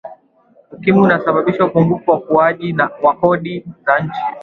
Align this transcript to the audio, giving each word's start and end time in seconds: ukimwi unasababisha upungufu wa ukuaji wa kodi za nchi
ukimwi 0.73 1.01
unasababisha 1.03 1.63
upungufu 1.65 2.11
wa 2.11 2.17
ukuaji 2.17 2.75
wa 3.03 3.15
kodi 3.15 3.65
za 3.85 3.99
nchi 3.99 4.21